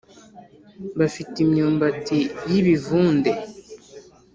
Bafite 0.99 1.35
imyumbati 1.45 2.19
y'ibivunde 2.49 3.31